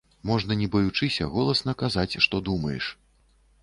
[0.29, 2.93] Можна не баючыся голасна казаць, што думаеш.